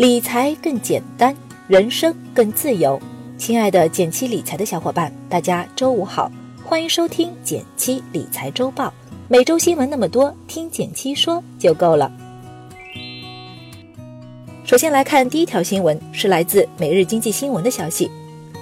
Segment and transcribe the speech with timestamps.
[0.00, 1.36] 理财更简单，
[1.68, 2.98] 人生更自由。
[3.36, 6.32] 亲爱的减七理财的小伙伴，大家周五好，
[6.64, 8.90] 欢迎收听减七理财周报。
[9.28, 12.10] 每周新闻那么多，听减七说就够了。
[14.64, 18.10] 首先来看第一条新闻，是来自《每日经济新闻》的消息：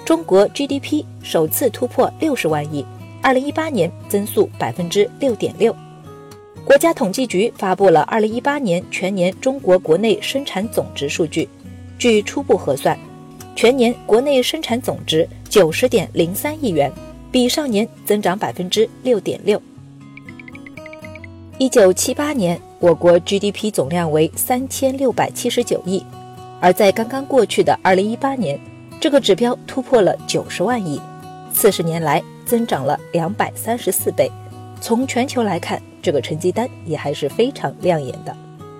[0.03, 2.85] 中国 GDP 首次突破六十万亿，
[3.21, 5.73] 二零一八年增速百分之六点六。
[6.69, 11.49] 国家统计局发布了二零一八年全年中国国内生产总值数据，
[11.97, 12.95] 据初步核算。
[13.55, 16.91] 全年国内生产总值九十点零三亿元，
[17.31, 19.59] 比上年增长百分之六点六。
[21.57, 26.05] 一九七八年，我国 GDP 总量为三千六百七十九亿，
[26.61, 28.59] 而在刚刚过去的二零一八年，
[29.01, 31.01] 这个指标突破了九十万亿，
[31.51, 34.31] 四十年来增长了两百三十四倍。
[34.81, 38.35] 从全球来看，这个成绩单也还是非常亮眼的。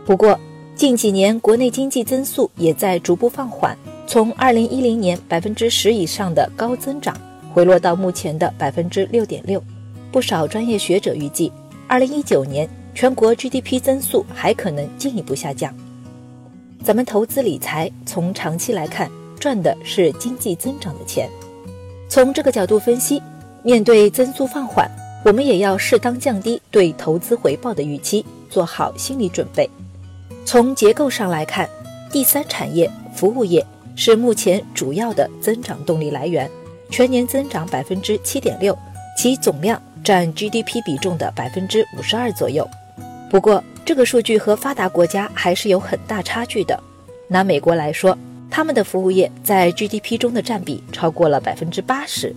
[0.06, 0.40] 不过，
[0.76, 3.78] 近几年国内经济增速也在逐步放缓。
[4.08, 7.16] 从二零一零年百分之十以上的高增长，
[7.54, 9.62] 回落到目前的百分之六点六。
[10.12, 11.52] 不少专业学者预计，
[11.88, 15.72] 二零一九年全国 GDP 增速还可能进一步下降。
[16.84, 21.30] 咱们投资理财，从长期来看，赚的是经济增长的钱。
[22.08, 23.22] 从这个角度分析，
[23.62, 24.90] 面对增速放缓，
[25.24, 29.70] 我们也要适当降低对投资回报的预期，做好心理准备。
[30.46, 31.70] 从结构上来看，
[32.12, 33.66] 第三产业、服务业。
[33.96, 36.50] 是目前主要的增长动力来源，
[36.90, 38.74] 全年增长百分之七点六，
[39.18, 42.66] 其总量占 GDP 比重的百分之五十二左右。
[43.30, 46.82] 不过，这个数据和发达国家还是有很大差距的。
[47.28, 48.18] 拿美国来说，
[48.50, 52.34] 他们的服务业在 GDP 中的占比超过了百分之八十，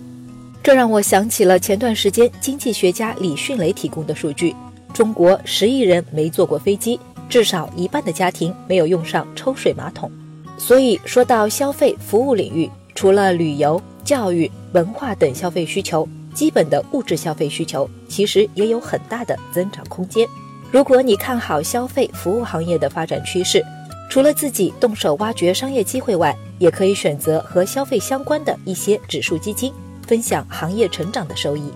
[0.63, 4.55] 这让我想起了前段时间经济学家李迅雷提供的数据：
[4.93, 6.97] 中国十亿人没坐过飞机，
[7.27, 10.09] 至少一半的家庭没有用上抽水马桶。
[10.57, 20.25] 所以说到消费服务领域，除了旅游、教育、文化等消费需求，基本的物质消费需求其实也有很大的增长空间。
[20.71, 23.61] 如果你看好消费服务行业的发展趋势，
[24.09, 31.71] 除了自己动手挖掘商业机会外，也可以选择和消费相关的一些指数基金，分享行业成长的收益。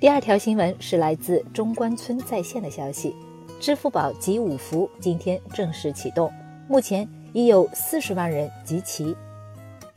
[0.00, 3.14] 第二条新闻是来自中关村在线的消息：
[3.58, 6.30] 支付宝集五福今天正式启动。
[6.68, 9.16] 目前已有四十万人集齐，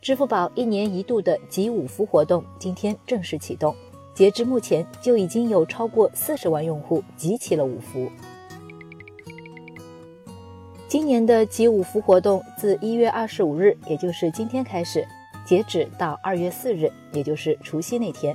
[0.01, 3.75] 支付宝一年一度的集五福活动今天正式启动，
[4.15, 8.09] 截至目前就已经有超过四十万用户集齐了五福。
[10.87, 15.07] 今年的集五福活动自一月二十五日，也就是今天开始，
[15.51, 18.33] 截止到二月四日，也就是除夕那天。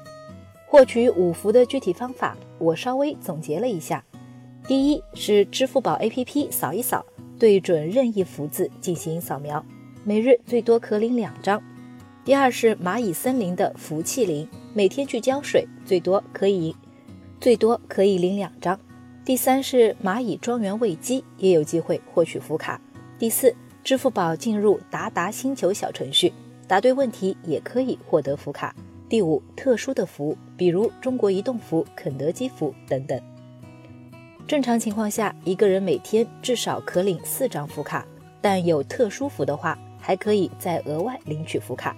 [0.66, 4.04] 获取五福的具体方法，我稍微总结了一下：
[4.68, 7.02] 第一是支付宝 APP 扫一扫。
[7.38, 9.64] 对准任意福字进行扫描，
[10.04, 11.62] 每日最多可领两张。
[12.22, 16.76] 第二是蚂蚁森林的福气林，每天去浇水，最多可以
[17.40, 18.78] 最多可以领两张。
[19.24, 22.78] 第三是蚂蚁庄园喂鸡，也有机会获取福卡。
[23.18, 26.30] 第四，支付宝进入达达星球小程序，
[26.68, 28.74] 答对问题也可以获得福卡。
[29.08, 33.20] 第五，特殊的福，比如中国移动福、肯德基福等等。
[34.48, 38.04] 正常情况下，一个人每天至少可领四张福卡，
[38.40, 41.96] 但有特殊福的话，还可以再额外领取福卡。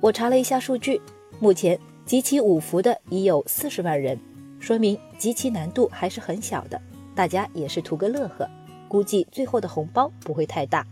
[0.00, 1.00] 我查了一下数据，
[1.40, 4.16] 目前集齐五福的已有四十万人，
[4.60, 6.80] 说明集齐难度还是很小的，
[7.16, 8.48] 大家也是图个乐呵，
[8.86, 10.86] 估计最后的红包不会太大。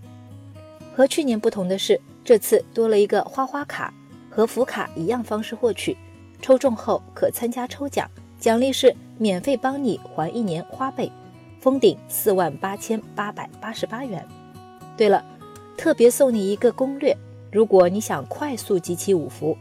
[0.94, 3.93] 和去年不同的是，这次多了一个花花卡，
[4.31, 5.97] 和福卡一样方式获取，
[6.41, 8.94] 抽中后可参加抽奖，奖励是。
[9.16, 11.09] 免费帮你还一年花呗，
[11.60, 14.27] 封顶四万八千八百八十八元。
[14.97, 15.25] 对了，
[15.77, 17.16] 特别送你一个攻略：
[17.53, 19.56] 如果你想快速集齐五福，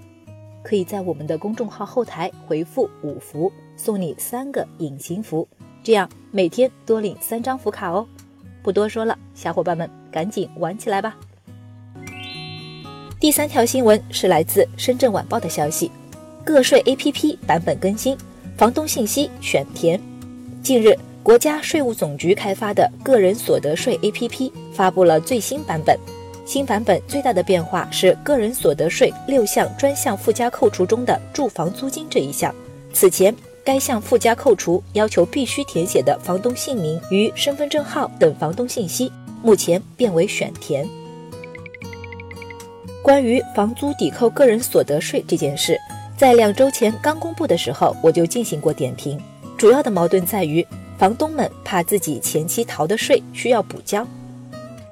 [0.64, 5.48] 可以在我们的公众号后台回复“五福”，送你三个隐形福，
[5.84, 8.08] 这样每天多领三张福卡哦。
[8.64, 11.16] 不多说了，小伙伴们赶紧玩起来吧！
[13.20, 15.90] 第三条新闻是来自深圳晚报的消息：
[16.46, 18.16] 个税 APP 版本更新。
[18.56, 20.00] 房东信息选填。
[20.62, 25.98] 近日，国家税务总局开发的个人所得税 APP 发布了最新版本。
[26.46, 32.54] 新版本最大的变化是个人所得税六项专项附加扣除中的住房租金这一项。
[32.92, 33.34] 此前，
[33.64, 39.10] 该项附加扣除要求必须填写的房东姓名与身份证号等房东信息，
[39.44, 40.88] 目前变为选填。
[43.04, 45.78] 关于房租抵扣个人所得税这件事。
[46.16, 49.20] 在两周前刚公布的时候，我就进行过点评。
[49.58, 50.66] 主要的矛盾在于，
[50.98, 54.08] 房东们怕自己前期逃的税需要补交。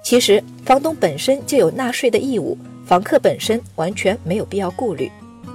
[0.03, 5.09] 其实，房东本身就有纳税的义务，房客本身完全没有必要顾虑。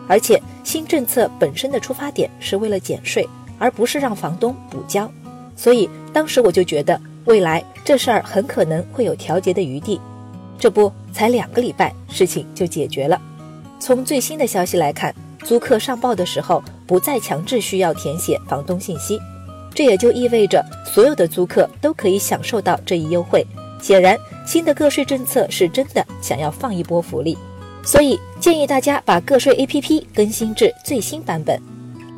[0.09, 3.29] 而且，新政策本身的出发点是为了减税，
[3.59, 5.11] 而不是让房东补交。
[5.57, 10.01] 所以，当时我就觉得，未来这事儿很可能会有调节的余地。
[10.59, 13.17] 这不，才两个礼拜，事情就解决了。
[13.79, 19.21] 从最新的消息来看，租客上报的时候不再强制需要填写房东信息，
[19.73, 23.47] 这也就意味着所有的租客都可以享受到这一优惠。
[23.81, 27.39] 显然，新的个税政策是真的想要放一波福利，
[27.85, 31.63] 所以建议大家把个税 APP 更新至最新版本。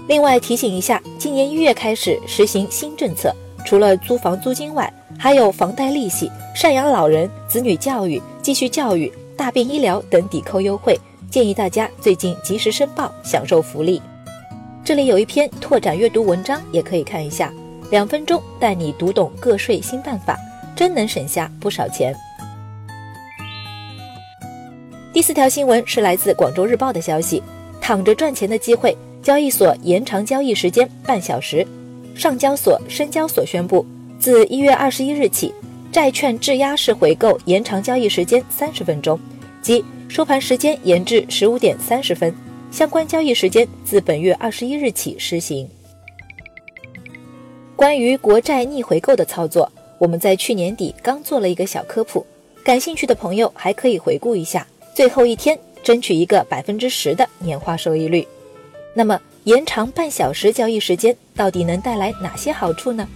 [0.06, 3.34] 另外提醒一下，今年一月开始实行新政策，
[3.66, 10.98] 除了租房租金外，还有房贷利息、赡养老人、子女教育、继续教育、大病医疗等抵扣优惠。
[11.28, 14.00] 建议大家最近及时申报，享受福利。
[14.84, 17.52] 这里有一篇拓展阅读文章，也可以看一下。
[17.90, 20.38] 两分钟带你读懂个税新办法，
[20.76, 22.14] 真能省下不少钱。
[25.12, 27.42] 第四条新闻是来自广州日报的消息：
[27.80, 31.66] 躺着赚钱的机会，交易所延长交易时间半小时。
[32.14, 33.84] 上交所、深交所宣布，
[34.18, 35.54] 自一月二十一日起，
[35.92, 39.18] 债券质押式回购延长交易时间三十分钟，
[39.62, 39.84] 即。
[40.10, 42.34] 收盘时间延至十五点三十分，
[42.70, 45.68] 相关交易时间自本月二十一日起施行。
[47.76, 52.24] 关于国债逆回购的操作，我们在去年底刚做了一个小科普，
[52.64, 54.66] 感兴趣的朋友还可以回顾一下。
[54.94, 58.26] 最后一天争取一个百分之十的年化收益率。
[58.94, 63.06] 那么延长半小时交易时间到底能带来哪些好处呢？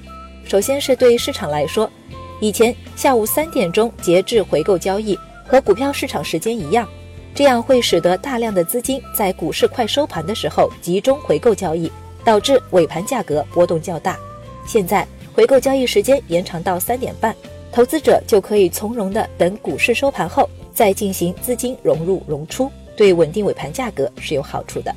[0.53, 1.91] 首先是对市场来说，
[2.39, 5.19] 以前下午三点钟截至回购交易。
[5.47, 6.87] 和股票市场时间一样，
[7.35, 11.91] 这样会使得大量的资金在股市快收盘的时候集中回购交易，
[12.23, 14.19] 导致尾盘价格波动较大。
[14.67, 17.35] 现在回购交易时间延长到三点半，
[17.73, 24.95] 投资者就可以从容的等股市收盘后再进行资金融入融出，对稳定尾盘价格是有好处的。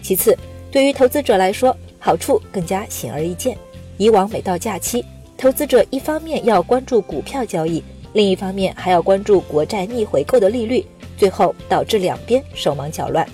[0.00, 0.34] 其次，
[0.70, 3.54] 对于投资者来说，好处更加显而易见。
[3.96, 5.04] 以往每到假期，
[5.36, 7.82] 投资者一方面要关注股票交易。
[8.12, 10.84] 另一方面还要关注国债逆回购的利率，
[11.16, 13.28] 最后导致两边手忙脚乱。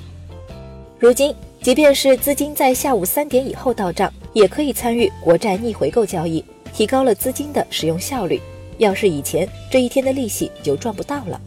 [0.99, 6.43] 如今，即便是资金在下午三点以后到账，也可以参与国债逆回购交易，
[6.73, 8.41] 提高了资金的使用效率。
[8.79, 11.39] 要是以前，这一天的利息就赚不到了。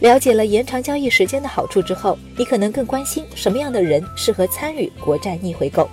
[0.00, 5.88] 了解了延长交易时间的好处之后，你可能更关心什么样的人适合参与国债逆回购。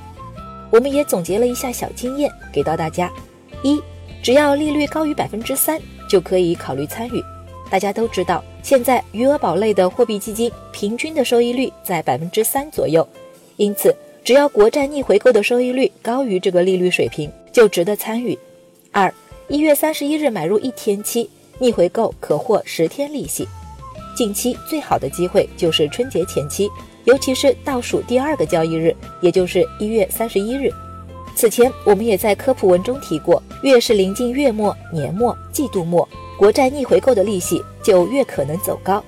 [0.73, 3.13] 我们也总结了一下小经验，给到大家：
[3.61, 3.79] 一，
[4.23, 5.79] 只要利率高于百分之三。
[6.09, 7.23] 就可以考虑参与。
[7.71, 13.07] 大家都知道，现在余额宝类的货币基金平均的收益率在百分之三左右，
[13.55, 18.37] 因此只要国债逆回购的收益率高于这个利率水平，就值得参与。
[18.91, 19.11] 二，
[19.47, 21.27] 一月三十一日买入一天期
[21.57, 23.47] 逆回购可获十天利息。
[24.15, 26.69] 近期最好的机会就是春节前期，
[27.05, 30.71] 尤其是倒数第二个交易日，也就是一月三十一日。
[31.35, 36.07] 此前我们也在科普文中提过，越是临近月末、年末、季度末，
[36.38, 39.03] 国债逆回购的利息就越可能走高。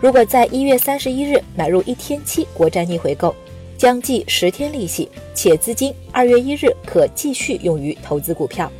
[0.00, 3.34] 如果在一月三十一日买入一天期国债逆回购，
[3.76, 8.70] 将计十天利息，且资金二月一日可继续用于投资股票。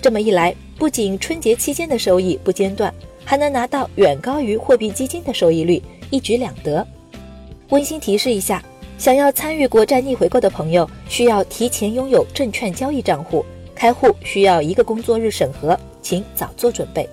[0.00, 2.92] 这么一来，不仅春节期间的收益不间断，
[3.24, 6.86] 还能拿到远高于货币基金的收益率，一举两得。
[7.70, 8.62] 温馨提示一下。
[8.98, 17.08] 想要参与国债逆回购的朋友，需要提前拥有证券交易账户，开户需要一个工作日审核，请早做准备。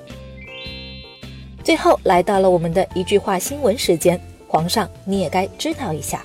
[1.64, 6.24] 最后来到了我们的一句话新闻时间，皇上你也该知道一下。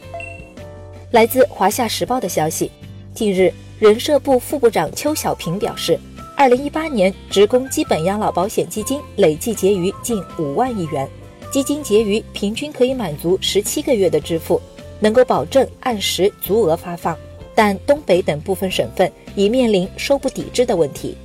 [1.12, 2.70] 来自华夏时报的消息，
[3.14, 5.98] 近日人社部副部长邱小平表示，
[6.36, 11.08] 二零一八年职工基本养老保险基金累计结余近五万亿元，
[11.54, 14.60] 基金结余平均可以满足十七个月的支付。
[14.98, 17.16] 能够保证按时足额发放，
[17.54, 21.16] 但东北等部分省份已面临收不抵支的问题。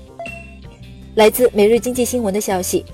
[1.15, 2.85] 来自每日经济新闻的消息，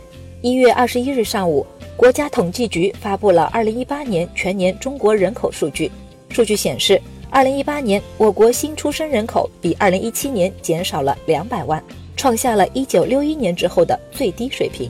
[0.41, 5.91] 一月二十一日上午，国家统计局发布了二零一八年全年中国人口数据。
[6.29, 11.83] 数据显示，二零一八年我国新出生人口比二零一七年减少了两百万，
[12.15, 14.89] 创下了一九六一年之后的最低水平。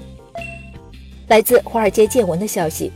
[1.27, 2.91] 来自华尔街见闻的消息。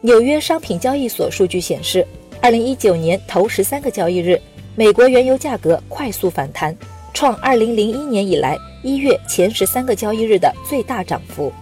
[0.00, 2.06] 纽约商品交易所数据显示，
[2.40, 4.40] 二零一九年头十三个交易日，
[4.74, 6.74] 美国原油价格快速反弹，
[7.12, 11.52] 创二零零一年以来一月前十三个交易日的最大涨幅。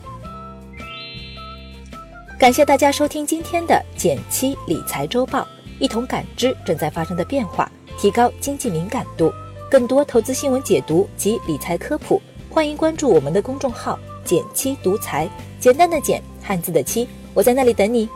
[2.39, 5.45] 感谢大家收听今天的减七理财周报，
[5.81, 9.33] 一同感知正在发生的变化，提高经济敏感度。
[9.69, 13.99] 更多投资新闻解读及理财科普，欢迎关注我们的公众号。
[14.29, 15.27] 减七独裁，
[15.59, 18.07] 简单的简，汉字的七，我在那里等你。